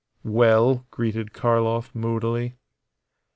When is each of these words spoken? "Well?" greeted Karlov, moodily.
"Well?" 0.23 0.87
greeted 0.89 1.31
Karlov, 1.31 1.93
moodily. 1.93 2.57